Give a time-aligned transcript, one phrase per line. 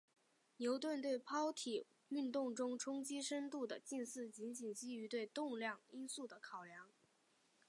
[0.57, 6.89] 牛顿对抛体运动中冲击深度的近似仅仅基于对动量因素的考量。